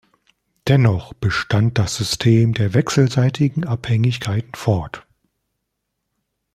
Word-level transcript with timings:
Dennoch 0.67 1.13
bestand 1.13 1.77
das 1.77 1.95
System 1.97 2.55
der 2.55 2.73
wechselseitigen 2.73 3.65
Abhängigkeiten 3.65 4.55
fort. 4.55 5.05